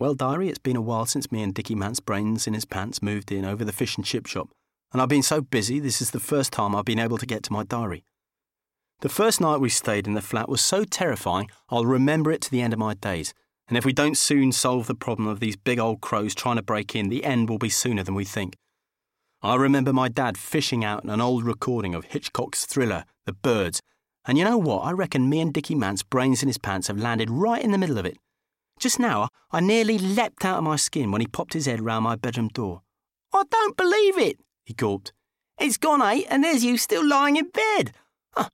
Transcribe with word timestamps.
Well, 0.00 0.14
diary, 0.14 0.48
it's 0.48 0.58
been 0.58 0.76
a 0.76 0.80
while 0.80 1.06
since 1.06 1.32
me 1.32 1.42
and 1.42 1.52
Dickie 1.52 1.74
Mance 1.74 1.98
Brains 1.98 2.46
in 2.46 2.54
his 2.54 2.64
pants 2.64 3.02
moved 3.02 3.32
in 3.32 3.44
over 3.44 3.64
the 3.64 3.72
fish 3.72 3.96
and 3.96 4.06
chip 4.06 4.26
shop, 4.26 4.48
and 4.92 5.02
I've 5.02 5.08
been 5.08 5.24
so 5.24 5.40
busy 5.40 5.80
this 5.80 6.00
is 6.00 6.12
the 6.12 6.20
first 6.20 6.52
time 6.52 6.76
I've 6.76 6.84
been 6.84 7.00
able 7.00 7.18
to 7.18 7.26
get 7.26 7.42
to 7.44 7.52
my 7.52 7.64
diary. 7.64 8.04
The 9.00 9.08
first 9.08 9.40
night 9.40 9.56
we 9.56 9.68
stayed 9.68 10.06
in 10.06 10.14
the 10.14 10.22
flat 10.22 10.48
was 10.48 10.60
so 10.60 10.84
terrifying 10.84 11.50
I'll 11.68 11.84
remember 11.84 12.30
it 12.30 12.40
to 12.42 12.50
the 12.50 12.60
end 12.60 12.72
of 12.72 12.78
my 12.78 12.94
days, 12.94 13.34
and 13.66 13.76
if 13.76 13.84
we 13.84 13.92
don't 13.92 14.16
soon 14.16 14.52
solve 14.52 14.86
the 14.86 14.94
problem 14.94 15.26
of 15.26 15.40
these 15.40 15.56
big 15.56 15.80
old 15.80 16.00
crows 16.00 16.32
trying 16.32 16.56
to 16.56 16.62
break 16.62 16.94
in, 16.94 17.08
the 17.08 17.24
end 17.24 17.50
will 17.50 17.58
be 17.58 17.68
sooner 17.68 18.04
than 18.04 18.14
we 18.14 18.24
think. 18.24 18.54
I 19.42 19.56
remember 19.56 19.92
my 19.92 20.08
dad 20.08 20.38
fishing 20.38 20.84
out 20.84 21.02
an 21.02 21.20
old 21.20 21.42
recording 21.42 21.96
of 21.96 22.04
Hitchcock's 22.04 22.66
thriller, 22.66 23.04
The 23.26 23.32
Birds, 23.32 23.82
and 24.24 24.38
you 24.38 24.44
know 24.44 24.58
what? 24.58 24.82
I 24.82 24.92
reckon 24.92 25.28
me 25.28 25.40
and 25.40 25.52
Dickie 25.52 25.74
Mance 25.74 26.04
brains 26.04 26.42
in 26.42 26.48
his 26.48 26.58
pants 26.58 26.86
have 26.86 26.98
landed 26.98 27.30
right 27.30 27.64
in 27.64 27.72
the 27.72 27.78
middle 27.78 27.98
of 27.98 28.06
it. 28.06 28.16
Just 28.78 29.00
now, 29.00 29.28
I 29.50 29.60
nearly 29.60 29.98
leapt 29.98 30.44
out 30.44 30.58
of 30.58 30.64
my 30.64 30.76
skin 30.76 31.10
when 31.10 31.20
he 31.20 31.26
popped 31.26 31.54
his 31.54 31.66
head 31.66 31.80
round 31.80 32.04
my 32.04 32.16
bedroom 32.16 32.48
door. 32.48 32.82
I 33.32 33.42
don't 33.50 33.76
believe 33.76 34.18
it, 34.18 34.38
he 34.64 34.74
gulped. 34.74 35.12
It's 35.58 35.76
gone 35.76 36.00
eight, 36.00 36.26
and 36.30 36.44
there's 36.44 36.64
you 36.64 36.76
still 36.76 37.06
lying 37.06 37.36
in 37.36 37.48
bed. 37.48 37.92
Huh. 38.34 38.48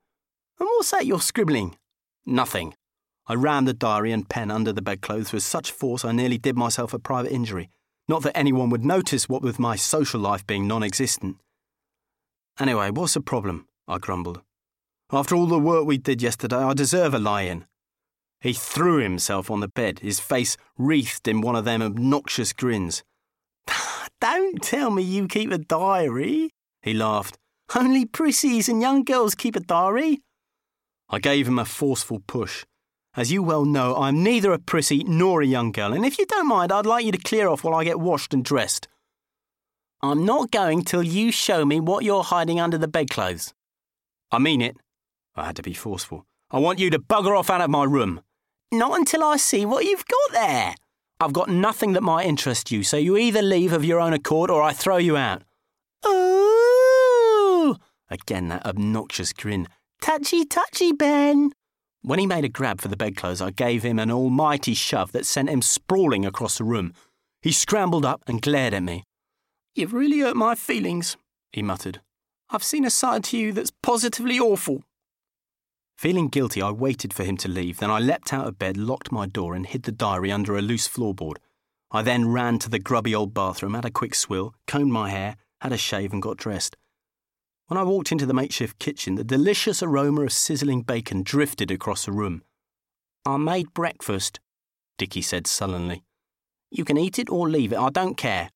And 0.58 0.66
what's 0.66 0.90
that 0.92 1.04
you're 1.04 1.20
scribbling? 1.20 1.76
Nothing. 2.24 2.74
I 3.26 3.34
rammed 3.34 3.68
the 3.68 3.74
diary 3.74 4.12
and 4.12 4.28
pen 4.28 4.50
under 4.50 4.72
the 4.72 4.82
bedclothes 4.82 5.32
with 5.32 5.42
such 5.42 5.70
force 5.70 6.04
I 6.04 6.12
nearly 6.12 6.38
did 6.38 6.56
myself 6.56 6.94
a 6.94 6.98
private 6.98 7.32
injury. 7.32 7.70
Not 8.08 8.22
that 8.22 8.36
anyone 8.36 8.70
would 8.70 8.84
notice 8.84 9.28
what 9.28 9.42
with 9.42 9.58
my 9.58 9.76
social 9.76 10.20
life 10.20 10.46
being 10.46 10.66
non 10.66 10.82
existent. 10.82 11.36
Anyway, 12.58 12.90
what's 12.90 13.14
the 13.14 13.20
problem? 13.20 13.66
I 13.86 13.98
grumbled. 13.98 14.40
After 15.10 15.34
all 15.34 15.46
the 15.46 15.58
work 15.58 15.86
we 15.86 15.98
did 15.98 16.22
yesterday, 16.22 16.56
I 16.56 16.72
deserve 16.72 17.14
a 17.14 17.18
lie 17.18 17.42
in. 17.42 17.66
He 18.44 18.52
threw 18.52 18.98
himself 18.98 19.50
on 19.50 19.60
the 19.60 19.68
bed, 19.68 20.00
his 20.00 20.20
face 20.20 20.58
wreathed 20.76 21.26
in 21.26 21.40
one 21.40 21.56
of 21.56 21.64
them 21.64 21.80
obnoxious 21.80 22.52
grins. 22.52 23.02
Don't 24.20 24.60
tell 24.60 24.90
me 24.90 25.02
you 25.02 25.26
keep 25.28 25.50
a 25.50 25.56
diary, 25.56 26.50
he 26.82 26.92
laughed. 26.92 27.38
Only 27.74 28.04
prissies 28.04 28.68
and 28.68 28.82
young 28.82 29.02
girls 29.02 29.34
keep 29.34 29.56
a 29.56 29.60
diary. 29.60 30.20
I 31.08 31.20
gave 31.20 31.48
him 31.48 31.58
a 31.58 31.64
forceful 31.64 32.20
push. 32.26 32.66
As 33.16 33.32
you 33.32 33.42
well 33.42 33.64
know, 33.64 33.96
I'm 33.96 34.22
neither 34.22 34.52
a 34.52 34.58
prissy 34.58 35.02
nor 35.04 35.40
a 35.40 35.46
young 35.46 35.72
girl, 35.72 35.94
and 35.94 36.04
if 36.04 36.18
you 36.18 36.26
don't 36.26 36.46
mind, 36.46 36.70
I'd 36.70 36.84
like 36.84 37.06
you 37.06 37.12
to 37.12 37.18
clear 37.18 37.48
off 37.48 37.64
while 37.64 37.74
I 37.74 37.84
get 37.84 37.98
washed 37.98 38.34
and 38.34 38.44
dressed. 38.44 38.88
I'm 40.02 40.26
not 40.26 40.50
going 40.50 40.84
till 40.84 41.02
you 41.02 41.32
show 41.32 41.64
me 41.64 41.80
what 41.80 42.04
you're 42.04 42.24
hiding 42.24 42.60
under 42.60 42.76
the 42.76 42.88
bedclothes. 42.88 43.54
I 44.30 44.38
mean 44.38 44.60
it. 44.60 44.76
I 45.34 45.46
had 45.46 45.56
to 45.56 45.62
be 45.62 45.72
forceful. 45.72 46.26
I 46.50 46.58
want 46.58 46.78
you 46.78 46.90
to 46.90 46.98
bugger 46.98 47.38
off 47.38 47.48
out 47.48 47.62
of 47.62 47.70
my 47.70 47.84
room. 47.84 48.20
Not 48.78 48.98
until 48.98 49.22
I 49.22 49.36
see 49.36 49.64
what 49.64 49.84
you've 49.84 50.04
got 50.06 50.32
there. 50.32 50.74
I've 51.20 51.32
got 51.32 51.48
nothing 51.48 51.92
that 51.92 52.02
might 52.02 52.26
interest 52.26 52.72
you, 52.72 52.82
so 52.82 52.96
you 52.96 53.16
either 53.16 53.40
leave 53.40 53.72
of 53.72 53.84
your 53.84 54.00
own 54.00 54.12
accord 54.12 54.50
or 54.50 54.62
I 54.62 54.72
throw 54.72 54.96
you 54.96 55.16
out. 55.16 55.42
Ooh! 56.06 57.76
Again, 58.10 58.48
that 58.48 58.66
obnoxious 58.66 59.32
grin. 59.32 59.68
Touchy, 60.02 60.44
touchy, 60.44 60.92
Ben. 60.92 61.52
When 62.02 62.18
he 62.18 62.26
made 62.26 62.44
a 62.44 62.48
grab 62.48 62.80
for 62.80 62.88
the 62.88 62.96
bedclothes, 62.96 63.40
I 63.40 63.52
gave 63.52 63.84
him 63.84 63.98
an 63.98 64.10
almighty 64.10 64.74
shove 64.74 65.12
that 65.12 65.24
sent 65.24 65.48
him 65.48 65.62
sprawling 65.62 66.26
across 66.26 66.58
the 66.58 66.64
room. 66.64 66.92
He 67.42 67.52
scrambled 67.52 68.04
up 68.04 68.22
and 68.26 68.42
glared 68.42 68.74
at 68.74 68.82
me. 68.82 69.04
You've 69.76 69.94
really 69.94 70.18
hurt 70.18 70.36
my 70.36 70.56
feelings, 70.56 71.16
he 71.52 71.62
muttered. 71.62 72.00
I've 72.50 72.64
seen 72.64 72.84
a 72.84 72.90
side 72.90 73.22
to 73.24 73.38
you 73.38 73.52
that's 73.52 73.72
positively 73.82 74.38
awful. 74.38 74.82
Feeling 75.96 76.28
guilty, 76.28 76.60
I 76.60 76.70
waited 76.70 77.14
for 77.14 77.24
him 77.24 77.36
to 77.38 77.48
leave. 77.48 77.78
Then 77.78 77.90
I 77.90 77.98
leapt 77.98 78.32
out 78.32 78.46
of 78.46 78.58
bed, 78.58 78.76
locked 78.76 79.12
my 79.12 79.26
door, 79.26 79.54
and 79.54 79.66
hid 79.66 79.84
the 79.84 79.92
diary 79.92 80.30
under 80.32 80.56
a 80.56 80.62
loose 80.62 80.88
floorboard. 80.88 81.36
I 81.90 82.02
then 82.02 82.32
ran 82.32 82.58
to 82.60 82.68
the 82.68 82.80
grubby 82.80 83.14
old 83.14 83.32
bathroom, 83.32 83.74
had 83.74 83.84
a 83.84 83.90
quick 83.90 84.14
swill, 84.14 84.54
combed 84.66 84.92
my 84.92 85.10
hair, 85.10 85.36
had 85.60 85.72
a 85.72 85.78
shave, 85.78 86.12
and 86.12 86.20
got 86.20 86.36
dressed. 86.36 86.76
When 87.68 87.78
I 87.78 87.84
walked 87.84 88.12
into 88.12 88.26
the 88.26 88.34
makeshift 88.34 88.78
kitchen, 88.78 89.14
the 89.14 89.24
delicious 89.24 89.82
aroma 89.82 90.22
of 90.22 90.32
sizzling 90.32 90.82
bacon 90.82 91.22
drifted 91.22 91.70
across 91.70 92.04
the 92.04 92.12
room. 92.12 92.42
I 93.24 93.36
made 93.36 93.72
breakfast, 93.72 94.40
Dickie 94.98 95.22
said 95.22 95.46
sullenly. 95.46 96.02
You 96.70 96.84
can 96.84 96.98
eat 96.98 97.18
it 97.18 97.30
or 97.30 97.48
leave 97.48 97.72
it, 97.72 97.78
I 97.78 97.88
don't 97.90 98.16
care. 98.16 98.50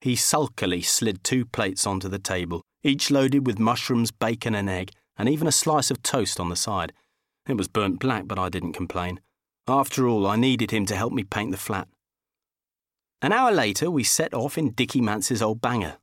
He 0.00 0.14
sulkily 0.14 0.82
slid 0.82 1.24
two 1.24 1.46
plates 1.46 1.86
onto 1.86 2.08
the 2.08 2.18
table, 2.18 2.62
each 2.82 3.10
loaded 3.10 3.46
with 3.46 3.58
mushrooms, 3.58 4.12
bacon, 4.12 4.54
and 4.54 4.68
egg 4.68 4.92
and 5.18 5.28
even 5.28 5.46
a 5.46 5.52
slice 5.52 5.90
of 5.90 6.02
toast 6.02 6.40
on 6.40 6.48
the 6.48 6.56
side. 6.56 6.92
It 7.48 7.56
was 7.56 7.68
burnt 7.68 7.98
black, 7.98 8.26
but 8.26 8.38
I 8.38 8.48
didn't 8.48 8.72
complain. 8.72 9.20
After 9.66 10.08
all, 10.08 10.26
I 10.26 10.36
needed 10.36 10.70
him 10.70 10.86
to 10.86 10.96
help 10.96 11.12
me 11.12 11.24
paint 11.24 11.50
the 11.50 11.56
flat. 11.56 11.88
An 13.22 13.32
hour 13.32 13.52
later, 13.52 13.90
we 13.90 14.04
set 14.04 14.34
off 14.34 14.58
in 14.58 14.70
Dickie 14.70 15.00
Mance's 15.00 15.42
old 15.42 15.60
banger. 15.60 15.96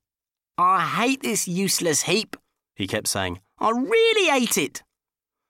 I 0.57 0.81
hate 0.81 1.21
this 1.21 1.47
useless 1.47 2.03
heap, 2.03 2.35
he 2.75 2.87
kept 2.87 3.07
saying. 3.07 3.39
I 3.59 3.69
really 3.69 4.29
hate 4.29 4.57
it. 4.57 4.83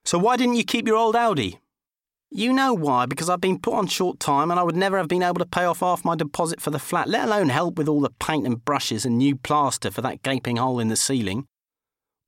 So 0.03 0.17
why 0.17 0.37
didn't 0.37 0.55
you 0.55 0.63
keep 0.63 0.87
your 0.87 0.97
old 0.97 1.15
Audi? 1.15 1.59
You 2.29 2.53
know 2.53 2.73
why, 2.73 3.05
because 3.05 3.29
I've 3.29 3.41
been 3.41 3.59
put 3.59 3.73
on 3.73 3.87
short 3.87 4.19
time 4.19 4.51
and 4.51 4.59
I 4.59 4.63
would 4.63 4.75
never 4.75 4.97
have 4.97 5.09
been 5.09 5.23
able 5.23 5.39
to 5.39 5.45
pay 5.45 5.65
off 5.65 5.81
half 5.81 6.05
my 6.05 6.15
deposit 6.15 6.61
for 6.61 6.71
the 6.71 6.79
flat, 6.79 7.09
let 7.09 7.25
alone 7.25 7.49
help 7.49 7.77
with 7.77 7.89
all 7.89 8.01
the 8.01 8.09
paint 8.19 8.45
and 8.45 8.63
brushes 8.63 9.05
and 9.05 9.17
new 9.17 9.35
plaster 9.35 9.91
for 9.91 10.01
that 10.01 10.23
gaping 10.23 10.57
hole 10.57 10.79
in 10.79 10.87
the 10.87 10.95
ceiling 10.95 11.45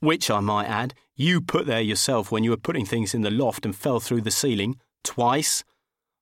which 0.03 0.29
I 0.29 0.41
might 0.41 0.65
add, 0.65 0.93
you 1.15 1.41
put 1.41 1.65
there 1.65 1.81
yourself 1.81 2.31
when 2.31 2.43
you 2.43 2.49
were 2.49 2.57
putting 2.57 2.85
things 2.85 3.13
in 3.13 3.21
the 3.21 3.31
loft 3.31 3.65
and 3.65 3.75
fell 3.75 3.99
through 3.99 4.21
the 4.21 4.31
ceiling 4.31 4.77
twice. 5.03 5.63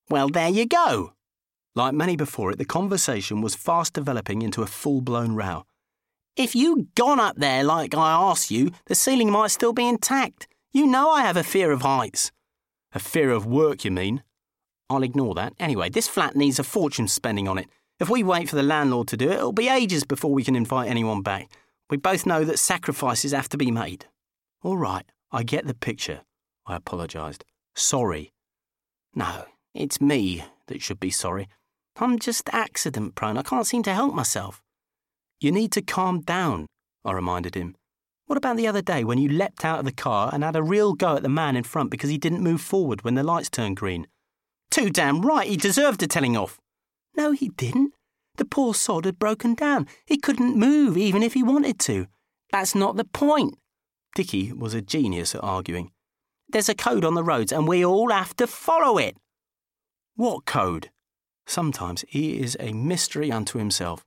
Well, 0.10 0.28
there 0.28 0.50
you 0.50 0.66
go. 0.66 1.14
Like 1.76 1.94
many 1.94 2.18
before 2.18 2.52
it, 2.52 2.58
the 2.58 2.66
conversation 2.66 3.42
was 3.42 3.56
fast 3.56 3.94
developing 3.94 4.42
into 4.42 4.62
a 4.62 4.68
full 4.68 5.02
blown 5.02 5.34
row. 5.34 5.64
If 6.36 6.56
you'd 6.56 6.94
gone 6.96 7.20
up 7.20 7.38
there 7.38 7.64
like 7.64 7.96
I 7.96 8.12
asked 8.12 8.52
you, 8.52 8.72
the 8.88 8.96
ceiling 8.96 9.32
might 9.32 9.52
still 9.52 9.74
be 9.74 9.88
intact. 9.88 10.48
You 10.74 10.86
know 10.86 11.10
I 11.10 11.22
have 11.22 11.38
a 11.38 11.44
fear 11.44 11.72
of 11.72 11.82
heights. 11.82 12.32
A 12.94 13.00
fear 13.00 13.32
of 13.32 13.46
work, 13.46 13.86
you 13.86 13.92
mean? 13.92 14.24
I'll 14.90 15.04
ignore 15.04 15.34
that. 15.36 15.54
Anyway, 15.60 15.90
this 15.90 16.10
flat 16.10 16.36
needs 16.36 16.60
a 16.60 16.64
fortune 16.64 17.08
spending 17.08 17.48
on 17.48 17.58
it. 17.58 17.68
If 18.02 18.10
we 18.10 18.24
wait 18.24 18.50
for 18.50 18.58
the 18.58 18.64
landlord 18.64 19.08
to 19.10 19.18
do 19.18 19.30
it, 19.30 19.36
it'll 19.36 19.54
be 19.54 19.70
ages 19.70 20.04
before 20.04 20.34
we 20.34 20.44
can 20.44 20.56
invite 20.56 20.90
anyone 20.90 21.22
back. 21.22 21.50
We 21.90 21.98
both 21.98 22.26
know 22.26 22.44
that 22.44 22.60
sacrifices 22.60 23.32
have 23.32 23.48
to 23.50 23.58
be 23.58 23.72
made. 23.72 24.08
All 24.64 24.78
right, 24.78 25.06
I 25.32 25.42
get 25.42 25.66
the 25.66 25.74
picture, 25.74 26.22
I 26.68 26.76
apologised. 26.76 27.46
Sorry. 27.76 28.32
No, 29.16 29.46
it's 29.74 30.00
me 30.00 30.44
that 30.68 30.82
should 30.82 31.00
be 31.00 31.10
sorry. 31.10 31.48
I'm 31.98 32.20
just 32.20 32.50
accident 32.54 33.16
prone. 33.16 33.38
I 33.38 33.42
can't 33.42 33.66
seem 33.66 33.82
to 33.84 33.94
help 33.94 34.14
myself. 34.14 34.62
You 35.40 35.52
need 35.52 35.72
to 35.72 35.82
calm 35.82 36.22
down, 36.22 36.68
I 37.04 37.14
reminded 37.14 37.56
him. 37.56 37.76
What 38.28 38.38
about 38.38 38.56
the 38.56 38.68
other 38.68 38.84
day 38.84 39.04
when 39.04 39.18
you 39.18 39.30
leapt 39.30 39.66
out 39.66 39.80
of 39.80 39.86
the 39.86 39.92
car 39.92 40.30
and 40.32 40.44
had 40.44 40.56
a 40.56 40.64
real 40.64 40.94
go 40.94 41.16
at 41.16 41.24
the 41.24 41.30
man 41.30 41.56
in 41.56 41.64
front 41.64 41.90
because 41.90 42.10
he 42.10 42.20
didn't 42.20 42.44
move 42.44 42.62
forward 42.62 43.04
when 43.04 43.16
the 43.16 43.24
lights 43.24 43.50
turned 43.50 43.78
green? 43.78 44.08
Too 44.70 44.90
damn 44.90 45.24
right, 45.24 45.48
he 45.48 45.58
deserved 45.58 46.04
a 46.04 46.08
telling 46.08 46.38
off. 46.38 46.60
No, 47.18 47.32
he 47.32 47.50
didn't. 47.50 47.94
The 48.38 48.46
poor 48.46 48.74
sod 48.74 49.06
had 49.06 49.20
broken 49.20 49.56
down. 49.56 49.88
He 50.06 50.18
couldn't 50.18 50.56
move 50.56 50.98
even 50.98 51.24
if 51.24 51.34
he 51.34 51.44
wanted 51.44 51.80
to. 51.80 52.08
That's 52.52 52.76
not 52.76 52.96
the 52.96 53.04
point. 53.04 53.58
Dickie 54.16 54.52
was 54.52 54.74
a 54.74 54.82
genius 54.82 55.36
at 55.36 55.44
arguing. 55.44 55.92
There's 56.50 56.70
a 56.70 56.76
code 56.76 57.06
on 57.06 57.14
the 57.14 57.24
roads 57.24 57.52
and 57.52 57.68
we 57.68 57.86
all 57.86 58.12
have 58.12 58.36
to 58.38 58.48
follow 58.48 58.98
it. 58.98 59.16
What 60.16 60.46
code? 60.46 60.90
Sometimes 61.48 62.04
he 62.08 62.40
is 62.40 62.58
a 62.60 62.74
mystery 62.74 63.32
unto 63.32 63.58
himself. 63.58 64.06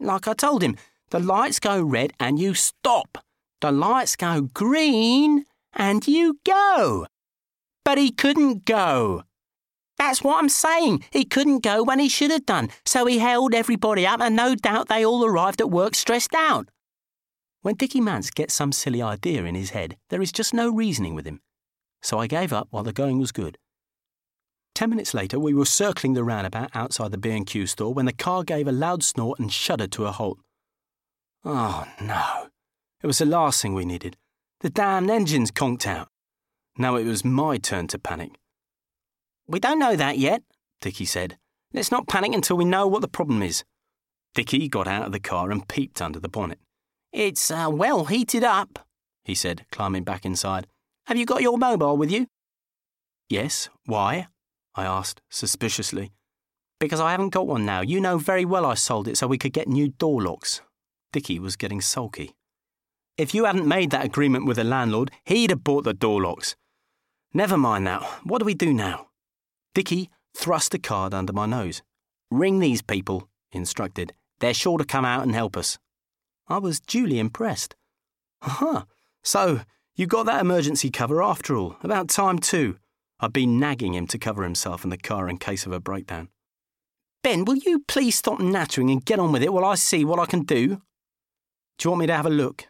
Like 0.00 0.26
I 0.26 0.34
told 0.34 0.62
him, 0.62 0.76
the 1.10 1.20
lights 1.20 1.60
go 1.60 1.82
red 1.82 2.12
and 2.18 2.38
you 2.38 2.54
stop. 2.54 3.18
The 3.60 3.70
lights 3.70 4.16
go 4.16 4.48
green 4.54 5.44
and 5.74 6.06
you 6.08 6.38
go. 6.44 7.06
But 7.84 7.98
he 7.98 8.10
couldn't 8.10 8.64
go. 8.64 9.24
That's 9.98 10.24
what 10.24 10.38
I'm 10.38 10.48
saying. 10.48 11.04
He 11.10 11.24
couldn't 11.24 11.62
go 11.62 11.82
when 11.82 11.98
he 11.98 12.08
should 12.08 12.30
have 12.30 12.46
done, 12.46 12.70
so 12.84 13.06
he 13.06 13.18
held 13.18 13.54
everybody 13.54 14.06
up, 14.06 14.20
and 14.20 14.34
no 14.34 14.54
doubt 14.54 14.88
they 14.88 15.04
all 15.04 15.24
arrived 15.24 15.60
at 15.60 15.70
work 15.70 15.94
stressed 15.94 16.34
out. 16.34 16.68
When 17.62 17.76
Dickie 17.76 18.00
Mance 18.00 18.30
gets 18.30 18.54
some 18.54 18.72
silly 18.72 19.00
idea 19.00 19.44
in 19.44 19.54
his 19.54 19.70
head, 19.70 19.96
there 20.10 20.20
is 20.20 20.32
just 20.32 20.52
no 20.52 20.68
reasoning 20.68 21.14
with 21.14 21.24
him. 21.24 21.40
So 22.02 22.18
I 22.18 22.26
gave 22.26 22.52
up 22.52 22.66
while 22.70 22.82
the 22.82 22.92
going 22.92 23.18
was 23.20 23.30
good. 23.30 23.56
Ten 24.74 24.90
minutes 24.90 25.14
later, 25.14 25.38
we 25.38 25.54
were 25.54 25.64
circling 25.64 26.14
the 26.14 26.24
roundabout 26.24 26.70
outside 26.74 27.12
the 27.12 27.18
B&Q 27.18 27.66
store 27.68 27.94
when 27.94 28.06
the 28.06 28.12
car 28.12 28.42
gave 28.42 28.66
a 28.66 28.72
loud 28.72 29.04
snort 29.04 29.38
and 29.38 29.52
shuddered 29.52 29.92
to 29.92 30.06
a 30.06 30.10
halt. 30.10 30.38
Oh, 31.44 31.86
no. 32.00 32.48
It 33.00 33.06
was 33.06 33.18
the 33.18 33.26
last 33.26 33.62
thing 33.62 33.74
we 33.74 33.84
needed. 33.84 34.16
The 34.60 34.70
damned 34.70 35.10
engine's 35.10 35.52
conked 35.52 35.86
out. 35.86 36.08
Now 36.76 36.96
it 36.96 37.04
was 37.04 37.24
my 37.24 37.58
turn 37.58 37.86
to 37.88 37.98
panic. 37.98 38.32
We 39.46 39.60
don't 39.60 39.78
know 39.78 39.94
that 39.94 40.18
yet, 40.18 40.42
Dickie 40.80 41.04
said. 41.04 41.38
Let's 41.72 41.92
not 41.92 42.08
panic 42.08 42.32
until 42.32 42.56
we 42.56 42.64
know 42.64 42.88
what 42.88 43.02
the 43.02 43.08
problem 43.08 43.42
is. 43.42 43.62
Dickie 44.34 44.68
got 44.68 44.88
out 44.88 45.06
of 45.06 45.12
the 45.12 45.20
car 45.20 45.52
and 45.52 45.68
peeped 45.68 46.02
under 46.02 46.18
the 46.18 46.28
bonnet. 46.28 46.58
It's 47.12 47.50
uh, 47.50 47.68
well 47.70 48.06
heated 48.06 48.42
up, 48.42 48.78
he 49.24 49.34
said, 49.34 49.66
climbing 49.70 50.02
back 50.02 50.24
inside. 50.24 50.66
Have 51.06 51.18
you 51.18 51.26
got 51.26 51.42
your 51.42 51.58
mobile 51.58 51.96
with 51.96 52.10
you? 52.10 52.26
Yes. 53.28 53.68
Why? 53.86 54.28
I 54.74 54.84
asked, 54.84 55.20
suspiciously. 55.30 56.12
Because 56.80 57.00
I 57.00 57.10
haven't 57.10 57.30
got 57.30 57.46
one 57.46 57.66
now. 57.66 57.82
You 57.82 58.00
know 58.00 58.18
very 58.18 58.44
well 58.44 58.64
I 58.64 58.74
sold 58.74 59.08
it 59.08 59.16
so 59.18 59.26
we 59.26 59.38
could 59.38 59.52
get 59.52 59.68
new 59.68 59.88
door 59.88 60.22
locks. 60.22 60.62
Dickie 61.12 61.38
was 61.38 61.56
getting 61.56 61.80
sulky. 61.80 62.34
If 63.18 63.34
you 63.34 63.44
hadn't 63.44 63.68
made 63.68 63.90
that 63.90 64.06
agreement 64.06 64.46
with 64.46 64.56
the 64.56 64.64
landlord, 64.64 65.10
he'd 65.26 65.50
have 65.50 65.62
bought 65.62 65.84
the 65.84 65.92
door 65.92 66.22
locks. 66.22 66.56
Never 67.34 67.58
mind 67.58 67.86
that. 67.86 68.02
What 68.24 68.38
do 68.38 68.46
we 68.46 68.54
do 68.54 68.72
now? 68.72 69.08
Dickie 69.74 70.08
thrust 70.34 70.72
a 70.74 70.78
card 70.78 71.12
under 71.12 71.32
my 71.32 71.44
nose. 71.44 71.82
Ring 72.30 72.58
these 72.58 72.80
people, 72.80 73.28
he 73.50 73.58
instructed. 73.58 74.14
They're 74.40 74.54
sure 74.54 74.78
to 74.78 74.84
come 74.84 75.04
out 75.04 75.22
and 75.22 75.34
help 75.34 75.58
us. 75.58 75.78
I 76.48 76.58
was 76.58 76.80
duly 76.80 77.18
impressed. 77.18 77.76
Aha, 78.42 78.86
so 79.22 79.60
you 79.94 80.06
got 80.06 80.26
that 80.26 80.40
emergency 80.40 80.90
cover 80.90 81.22
after 81.22 81.56
all. 81.56 81.76
About 81.82 82.08
time, 82.08 82.38
too. 82.38 82.78
I'd 83.20 83.32
been 83.32 83.60
nagging 83.60 83.94
him 83.94 84.06
to 84.08 84.18
cover 84.18 84.42
himself 84.42 84.84
in 84.84 84.90
the 84.90 84.98
car 84.98 85.28
in 85.28 85.38
case 85.38 85.64
of 85.64 85.72
a 85.72 85.80
breakdown. 85.80 86.28
Ben, 87.22 87.44
will 87.44 87.56
you 87.56 87.84
please 87.86 88.16
stop 88.16 88.40
nattering 88.40 88.90
and 88.90 89.04
get 89.04 89.20
on 89.20 89.30
with 89.30 89.44
it 89.44 89.52
while 89.52 89.64
I 89.64 89.76
see 89.76 90.04
what 90.04 90.18
I 90.18 90.26
can 90.26 90.42
do? 90.42 90.82
Do 91.78 91.84
you 91.84 91.90
want 91.90 92.00
me 92.00 92.06
to 92.08 92.16
have 92.16 92.26
a 92.26 92.30
look? 92.30 92.66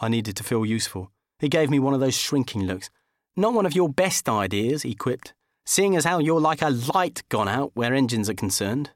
I 0.00 0.08
needed 0.08 0.36
to 0.36 0.44
feel 0.44 0.66
useful. 0.66 1.12
He 1.38 1.48
gave 1.48 1.70
me 1.70 1.78
one 1.78 1.94
of 1.94 2.00
those 2.00 2.16
shrinking 2.16 2.64
looks. 2.64 2.90
Not 3.36 3.54
one 3.54 3.66
of 3.66 3.76
your 3.76 3.88
best 3.88 4.28
ideas, 4.28 4.82
he 4.82 4.94
quipped, 4.94 5.34
seeing 5.64 5.94
as 5.94 6.04
how 6.04 6.18
you're 6.18 6.40
like 6.40 6.62
a 6.62 6.70
light 6.70 7.22
gone 7.28 7.48
out 7.48 7.70
where 7.74 7.94
engines 7.94 8.28
are 8.28 8.34
concerned. 8.34 8.90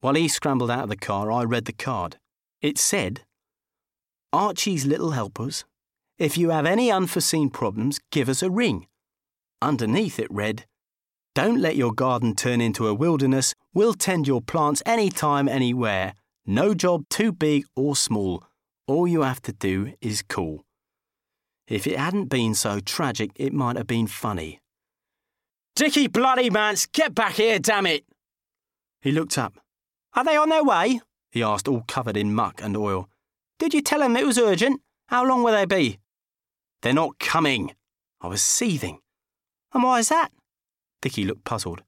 While 0.00 0.14
he 0.14 0.28
scrambled 0.28 0.70
out 0.70 0.84
of 0.84 0.88
the 0.90 0.96
car, 0.96 1.32
I 1.32 1.44
read 1.44 1.64
the 1.64 1.72
card. 1.72 2.18
It 2.66 2.78
said, 2.78 3.20
Archie's 4.32 4.84
Little 4.84 5.12
Helpers. 5.12 5.64
If 6.18 6.36
you 6.36 6.50
have 6.50 6.66
any 6.66 6.90
unforeseen 6.90 7.48
problems, 7.48 8.00
give 8.10 8.28
us 8.28 8.42
a 8.42 8.50
ring. 8.50 8.88
Underneath 9.62 10.18
it 10.18 10.26
read, 10.32 10.66
Don't 11.32 11.60
let 11.60 11.76
your 11.76 11.92
garden 11.92 12.34
turn 12.34 12.60
into 12.60 12.88
a 12.88 12.92
wilderness. 12.92 13.54
We'll 13.72 13.94
tend 13.94 14.26
your 14.26 14.40
plants 14.40 14.82
anytime, 14.84 15.48
anywhere. 15.48 16.14
No 16.44 16.74
job 16.74 17.04
too 17.08 17.30
big 17.30 17.66
or 17.76 17.94
small. 17.94 18.42
All 18.88 19.06
you 19.06 19.22
have 19.22 19.42
to 19.42 19.52
do 19.52 19.92
is 20.00 20.22
call. 20.22 20.64
If 21.68 21.86
it 21.86 22.00
hadn't 22.00 22.30
been 22.30 22.56
so 22.56 22.80
tragic, 22.80 23.30
it 23.36 23.52
might 23.52 23.76
have 23.76 23.86
been 23.86 24.08
funny. 24.08 24.58
Dickie 25.76 26.08
Bloody 26.08 26.50
Mance, 26.50 26.86
get 26.86 27.14
back 27.14 27.34
here, 27.34 27.60
damn 27.60 27.86
it! 27.86 28.04
He 29.02 29.12
looked 29.12 29.38
up. 29.38 29.54
Are 30.14 30.24
they 30.24 30.36
on 30.36 30.48
their 30.48 30.64
way? 30.64 31.00
He 31.36 31.42
asked, 31.42 31.68
all 31.68 31.84
covered 31.86 32.16
in 32.16 32.32
muck 32.32 32.62
and 32.62 32.74
oil. 32.78 33.10
Did 33.58 33.74
you 33.74 33.82
tell 33.82 34.00
them 34.00 34.16
it 34.16 34.24
was 34.24 34.38
urgent? 34.38 34.80
How 35.08 35.22
long 35.22 35.42
will 35.42 35.52
they 35.52 35.66
be? 35.66 35.98
They're 36.80 36.94
not 36.94 37.18
coming. 37.18 37.74
I 38.22 38.28
was 38.28 38.42
seething. 38.42 39.00
And 39.74 39.82
why 39.82 39.98
is 39.98 40.08
that? 40.08 40.30
Dickie 41.02 41.26
looked 41.26 41.44
puzzled. 41.44 41.82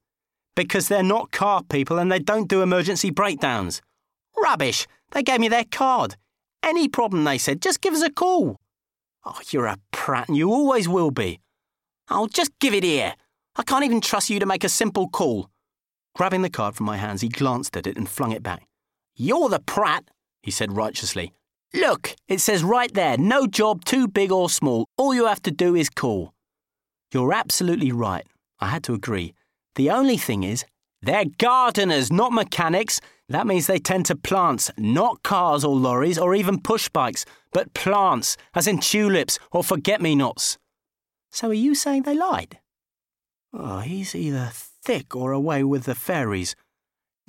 Because 0.55 0.89
they're 0.89 1.03
not 1.03 1.33
car 1.33 1.63
people 1.63 1.97
and 1.97 2.13
they 2.13 2.19
don't 2.19 2.47
do 2.47 2.61
emergency 2.61 3.09
breakdowns. 3.09 3.81
Rubbish! 4.37 4.87
They 5.13 5.23
gave 5.23 5.41
me 5.41 5.49
their 5.49 5.65
card. 5.65 6.17
Any 6.63 6.87
problem, 6.87 7.25
they 7.25 7.39
said, 7.39 7.63
just 7.63 7.81
give 7.81 7.95
us 7.95 8.03
a 8.03 8.11
call. 8.11 8.59
Oh, 9.25 9.41
you're 9.49 9.65
a 9.65 9.79
prat 9.93 10.29
and 10.29 10.37
you 10.37 10.51
always 10.51 10.91
will 10.91 11.11
be. 11.11 11.41
I'll 12.09 12.27
just 12.27 12.51
give 12.59 12.75
it 12.75 12.85
here. 12.85 13.15
I 13.57 13.63
can't 13.63 13.87
even 13.87 14.03
trust 14.03 14.29
you 14.29 14.41
to 14.41 14.45
make 14.45 14.63
a 14.63 14.69
simple 14.69 15.09
call. 15.09 15.49
Grabbing 16.15 16.43
the 16.43 16.51
card 16.51 16.75
from 16.75 16.85
my 16.85 16.99
hands, 16.99 17.23
he 17.23 17.31
glanced 17.31 17.79
at 17.79 17.87
it 17.87 17.97
and 17.97 18.07
flung 18.07 18.33
it 18.33 18.43
back. 18.43 18.68
You're 19.21 19.49
the 19.49 19.59
prat, 19.59 20.05
he 20.43 20.53
said 20.53 20.77
righteously. 20.77 21.33
Look, 21.75 22.15
it 22.29 22.41
says 22.41 22.63
right 22.63 22.95
there 22.95 23.19
no 23.19 23.49
job 23.49 23.85
too 23.85 24.07
big 24.07 24.31
or 24.31 24.49
small. 24.49 24.87
All 24.97 25.13
you 25.13 25.27
have 25.27 25.43
to 25.43 25.51
do 25.51 25.75
is 25.75 25.91
call. 25.91 26.33
You're 27.13 27.33
absolutely 27.33 27.91
right. 27.91 28.25
I 28.61 28.69
had 28.69 28.85
to 28.85 28.95
agree. 28.95 29.35
The 29.75 29.91
only 29.91 30.19
thing 30.19 30.45
is, 30.45 30.65
they're 31.03 31.25
gardeners, 31.39 32.13
not 32.13 32.33
mechanics. 32.33 33.01
That 33.29 33.47
means 33.47 33.67
they 33.67 33.81
tend 33.81 34.07
to 34.07 34.15
plants, 34.15 34.71
not 34.79 35.25
cars 35.25 35.65
or 35.65 35.75
lorries 35.75 36.19
or 36.19 36.37
even 36.37 36.61
push 36.61 36.89
bikes, 36.89 37.25
but 37.53 37.75
plants, 37.75 38.37
as 38.55 38.69
in 38.69 38.79
tulips 38.79 39.41
or 39.51 39.65
forget 39.65 40.01
me 40.01 40.15
nots. 40.15 40.59
So 41.31 41.51
are 41.51 41.55
you 41.55 41.75
saying 41.75 42.05
they 42.05 42.15
lied? 42.15 42.61
Oh, 43.53 43.81
he's 43.81 44.15
either 44.15 44.51
thick 44.53 45.17
or 45.17 45.33
away 45.33 45.65
with 45.65 45.85
the 45.85 45.97
fairies. 45.97 46.55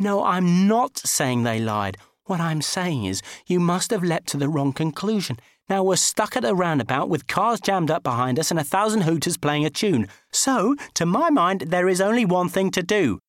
No, 0.02 0.24
I'm 0.24 0.66
not 0.66 0.98
saying 0.98 1.44
they 1.44 1.60
lied. 1.60 1.98
What 2.24 2.40
I'm 2.40 2.62
saying 2.62 3.04
is, 3.04 3.22
you 3.48 3.60
must 3.60 3.92
have 3.92 4.02
leapt 4.02 4.28
to 4.30 4.38
the 4.38 4.48
wrong 4.48 4.72
conclusion. 4.72 5.38
Now 5.70 5.84
we're 5.84 5.98
stuck 5.98 6.38
at 6.38 6.46
a 6.46 6.56
roundabout 6.56 7.10
with 7.10 7.28
cars 7.28 7.60
jammed 7.60 7.92
up 7.92 8.02
behind 8.02 8.40
us 8.40 8.50
and 8.50 8.60
a 8.60 8.64
thousand 8.64 9.02
hooters 9.02 9.38
playing 9.38 9.66
a 9.66 9.70
tune. 9.70 10.08
So, 10.32 10.76
to 10.94 11.06
my 11.06 11.30
mind, 11.30 11.66
there 11.68 11.90
is 11.90 12.00
only 12.00 12.24
one 12.24 12.48
thing 12.48 12.72
to 12.72 12.82
do. 12.82 13.20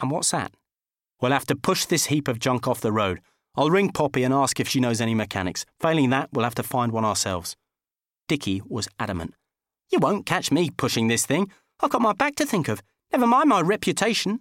And 0.00 0.10
what's 0.10 0.30
that? 0.30 0.52
We'll 1.20 1.32
have 1.32 1.46
to 1.46 1.54
push 1.54 1.84
this 1.84 2.06
heap 2.06 2.28
of 2.28 2.38
junk 2.38 2.66
off 2.66 2.80
the 2.80 2.92
road. 2.92 3.20
I'll 3.54 3.70
ring 3.70 3.90
Poppy 3.90 4.22
and 4.22 4.32
ask 4.32 4.58
if 4.58 4.68
she 4.68 4.80
knows 4.80 5.00
any 5.00 5.14
mechanics. 5.14 5.66
Failing 5.80 6.08
that, 6.10 6.30
we'll 6.32 6.44
have 6.44 6.54
to 6.54 6.62
find 6.62 6.92
one 6.92 7.04
ourselves. 7.04 7.56
Dickie 8.26 8.62
was 8.66 8.88
adamant. 8.98 9.34
You 9.92 9.98
won't 9.98 10.24
catch 10.24 10.50
me 10.50 10.70
pushing 10.70 11.08
this 11.08 11.26
thing. 11.26 11.50
I've 11.80 11.90
got 11.90 12.00
my 12.00 12.14
back 12.14 12.36
to 12.36 12.46
think 12.46 12.68
of. 12.68 12.82
Never 13.12 13.26
mind 13.26 13.48
my 13.48 13.60
reputation. 13.60 14.40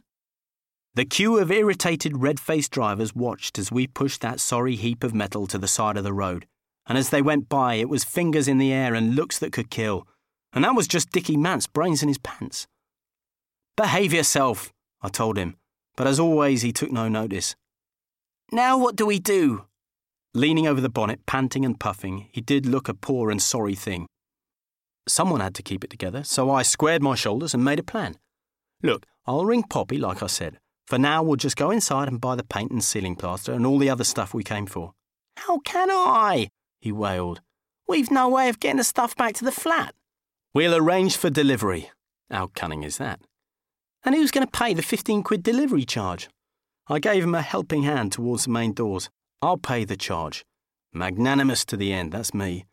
The 0.99 1.05
queue 1.05 1.37
of 1.37 1.49
irritated, 1.49 2.17
red 2.17 2.41
faced 2.41 2.71
drivers 2.71 3.15
watched 3.15 3.57
as 3.57 3.71
we 3.71 3.87
pushed 3.87 4.19
that 4.19 4.41
sorry 4.41 4.75
heap 4.75 5.01
of 5.01 5.13
metal 5.13 5.47
to 5.47 5.57
the 5.57 5.65
side 5.65 5.95
of 5.95 6.03
the 6.03 6.11
road 6.11 6.45
and 6.89 6.97
as 6.97 7.11
they 7.11 7.21
went 7.21 7.47
by, 7.47 7.75
it 7.75 7.87
was 7.87 8.03
fingers 8.03 8.47
in 8.47 8.57
the 8.57 8.73
air 8.73 8.95
and 8.95 9.15
looks 9.15 9.37
that 9.37 9.53
could 9.53 9.69
kill. 9.69 10.07
And 10.51 10.65
that 10.65 10.75
was 10.75 10.87
just 10.87 11.11
Dickie 11.11 11.37
Mance, 11.37 11.67
brains 11.67 12.01
in 12.01 12.07
his 12.07 12.17
pants. 12.17 12.67
Behave 13.77 14.11
yourself, 14.11 14.73
I 14.99 15.09
told 15.09 15.37
him, 15.37 15.55
but 15.95 16.07
as 16.07 16.19
always, 16.19 16.63
he 16.63 16.73
took 16.73 16.91
no 16.91 17.07
notice. 17.07 17.55
Now 18.51 18.75
what 18.79 18.95
do 18.95 19.05
we 19.05 19.19
do? 19.19 19.65
Leaning 20.33 20.67
over 20.67 20.81
the 20.81 20.89
bonnet, 20.89 21.27
panting 21.27 21.63
and 21.63 21.79
puffing, 21.79 22.27
he 22.31 22.41
did 22.41 22.65
look 22.65 22.89
a 22.89 22.95
poor 22.95 23.29
and 23.29 23.41
sorry 23.41 23.75
thing. 23.75 24.07
Someone 25.07 25.41
had 25.41 25.55
to 25.55 25.63
keep 25.63 25.83
it 25.83 25.91
together, 25.91 26.23
so 26.23 26.49
I 26.49 26.63
squared 26.63 27.03
my 27.03 27.13
shoulders 27.13 27.53
and 27.53 27.63
made 27.63 27.79
a 27.79 27.83
plan. 27.83 28.17
Look, 28.81 29.05
I'll 29.27 29.45
ring 29.45 29.63
Poppy, 29.63 29.99
like 29.99 30.23
I 30.23 30.27
said. 30.27 30.57
For 30.89 30.97
now, 30.97 31.21
we'll 31.21 31.35
just 31.35 31.55
go 31.55 31.69
inside 31.69 32.07
and 32.07 32.19
buy 32.19 32.35
the 32.35 32.43
paint 32.43 32.71
and 32.71 32.83
ceiling 32.83 33.15
plaster 33.15 33.53
and 33.53 33.63
all 33.63 33.77
the 33.77 33.91
other 33.91 34.03
stuff 34.03 34.33
we 34.33 34.43
came 34.43 34.65
for. 34.65 34.93
How 35.37 35.59
can 35.59 35.91
I? 35.91 36.49
he 36.79 36.91
wailed. 36.91 37.41
We've 37.87 38.09
no 38.09 38.27
way 38.27 38.49
of 38.49 38.59
getting 38.59 38.77
the 38.77 38.83
stuff 38.83 39.15
back 39.15 39.35
to 39.35 39.45
the 39.45 39.51
flat. 39.51 39.93
We'll 40.51 40.73
arrange 40.73 41.15
for 41.15 41.29
delivery. 41.29 41.91
How 42.31 42.47
cunning 42.55 42.81
is 42.81 42.97
that? 42.97 43.19
And 44.03 44.15
who's 44.15 44.31
going 44.31 44.47
to 44.47 44.51
pay 44.51 44.73
the 44.73 44.81
15 44.81 45.21
quid 45.21 45.43
delivery 45.43 45.85
charge? 45.85 46.27
I 46.87 46.97
gave 46.97 47.23
him 47.23 47.35
a 47.35 47.43
helping 47.43 47.83
hand 47.83 48.11
towards 48.11 48.45
the 48.45 48.51
main 48.51 48.73
doors. 48.73 49.11
I'll 49.43 49.57
pay 49.57 49.85
the 49.85 49.95
charge. 49.95 50.43
Magnanimous 50.91 51.65
to 51.65 51.77
the 51.77 51.93
end, 51.93 52.13
that's 52.13 52.33
me. 52.33 52.65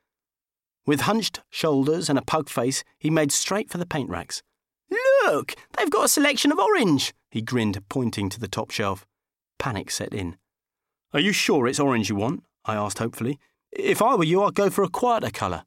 With 0.87 1.03
hunched 1.03 1.43
shoulders 1.51 2.09
and 2.09 2.19
a 2.19 2.23
pug 2.23 2.49
face, 2.49 2.83
he 2.99 3.11
made 3.11 3.31
straight 3.31 3.69
for 3.69 3.77
the 3.77 3.85
paint 3.85 4.09
racks. 4.09 4.43
Look, 4.91 5.55
they've 5.77 5.91
got 5.91 6.07
a 6.07 6.09
selection 6.09 6.51
of 6.51 6.59
orange, 6.59 7.13
he 7.37 7.43
grinned, 7.43 7.87
pointing 7.89 8.29
to 8.31 8.41
the 8.41 8.49
top 8.49 8.71
shelf. 8.71 9.07
Panic 9.59 9.91
set 9.91 10.13
in. 10.13 10.37
Are 11.13 11.21
you 11.21 11.33
sure 11.33 11.67
it's 11.67 11.79
orange 11.79 12.09
you 12.09 12.17
want? 12.17 12.45
I 12.65 12.75
asked 12.75 12.99
hopefully. 12.99 13.39
If 13.71 14.01
I 14.01 14.15
were 14.15 14.25
you, 14.25 14.43
I'd 14.43 14.55
go 14.55 14.71
for 14.71 14.83
a 14.83 14.89
quieter 14.89 15.31
colour. 15.31 15.65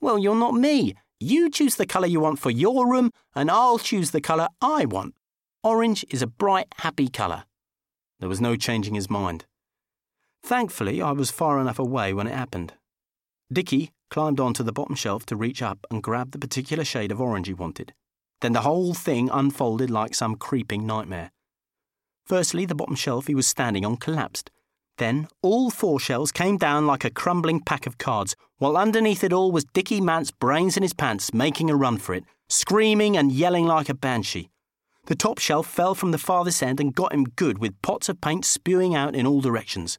Well, 0.00 0.18
you're 0.18 0.34
not 0.34 0.54
me. 0.54 0.94
You 1.20 1.50
choose 1.50 1.76
the 1.76 1.86
colour 1.86 2.06
you 2.06 2.18
want 2.18 2.38
for 2.38 2.50
your 2.50 2.90
room, 2.90 3.10
and 3.34 3.50
I'll 3.50 3.78
choose 3.78 4.10
the 4.10 4.20
colour 4.20 4.48
I 4.60 4.86
want. 4.86 5.14
Orange 5.62 6.04
is 6.10 6.22
a 6.22 6.26
bright, 6.26 6.66
happy 6.78 7.08
colour. 7.08 7.44
There 8.18 8.28
was 8.28 8.40
no 8.40 8.56
changing 8.56 8.94
his 8.94 9.10
mind. 9.10 9.44
Thankfully, 10.42 11.00
I 11.00 11.12
was 11.12 11.30
far 11.30 11.60
enough 11.60 11.78
away 11.78 12.12
when 12.12 12.26
it 12.26 12.34
happened. 12.34 12.72
Dickie 13.52 13.92
climbed 14.10 14.40
onto 14.40 14.62
the 14.62 14.72
bottom 14.72 14.96
shelf 14.96 15.26
to 15.26 15.36
reach 15.36 15.62
up 15.62 15.86
and 15.90 16.02
grab 16.02 16.32
the 16.32 16.38
particular 16.38 16.84
shade 16.84 17.12
of 17.12 17.20
orange 17.20 17.46
he 17.46 17.54
wanted. 17.54 17.92
Then 18.42 18.52
the 18.52 18.60
whole 18.60 18.92
thing 18.92 19.30
unfolded 19.32 19.90
like 19.90 20.14
some 20.14 20.36
creeping 20.36 20.86
nightmare. 20.86 21.32
Firstly, 22.26 22.66
the 22.66 22.74
bottom 22.74 22.94
shelf 22.94 23.26
he 23.26 23.34
was 23.34 23.46
standing 23.46 23.84
on 23.84 23.96
collapsed, 23.96 24.50
then 24.98 25.26
all 25.42 25.70
four 25.70 25.98
shells 25.98 26.30
came 26.30 26.56
down 26.56 26.86
like 26.86 27.04
a 27.04 27.10
crumbling 27.10 27.60
pack 27.60 27.86
of 27.86 27.98
cards, 27.98 28.36
while 28.58 28.76
underneath 28.76 29.24
it 29.24 29.32
all 29.32 29.50
was 29.50 29.64
Dickie 29.64 30.00
Mance 30.00 30.30
brains 30.30 30.76
in 30.76 30.82
his 30.82 30.92
pants 30.92 31.32
making 31.32 31.70
a 31.70 31.76
run 31.76 31.98
for 31.98 32.14
it, 32.14 32.24
screaming 32.48 33.16
and 33.16 33.32
yelling 33.32 33.66
like 33.66 33.88
a 33.88 33.94
banshee. 33.94 34.50
The 35.06 35.16
top 35.16 35.38
shelf 35.38 35.66
fell 35.66 35.94
from 35.94 36.12
the 36.12 36.18
farthest 36.18 36.62
end 36.62 36.78
and 36.78 36.94
got 36.94 37.12
him 37.12 37.24
good 37.24 37.58
with 37.58 37.80
pots 37.82 38.08
of 38.08 38.20
paint 38.20 38.44
spewing 38.44 38.94
out 38.94 39.16
in 39.16 39.26
all 39.26 39.40
directions. 39.40 39.98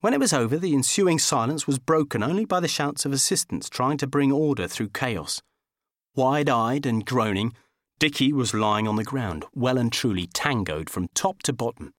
When 0.00 0.12
it 0.12 0.20
was 0.20 0.32
over, 0.32 0.58
the 0.58 0.74
ensuing 0.74 1.18
silence 1.18 1.66
was 1.66 1.78
broken 1.78 2.22
only 2.22 2.44
by 2.44 2.60
the 2.60 2.68
shouts 2.68 3.06
of 3.06 3.12
assistants 3.12 3.70
trying 3.70 3.96
to 3.98 4.06
bring 4.06 4.32
order 4.32 4.66
through 4.66 4.88
chaos. 4.88 5.40
Wide 6.14 6.50
eyed 6.50 6.84
and 6.84 7.06
groaning, 7.06 7.54
Dickie 7.98 8.34
was 8.34 8.52
lying 8.52 8.86
on 8.86 8.96
the 8.96 9.02
ground, 9.02 9.46
well 9.54 9.78
and 9.78 9.90
truly 9.90 10.26
tangoed 10.26 10.90
from 10.90 11.08
top 11.14 11.42
to 11.44 11.54
bottom. 11.54 11.94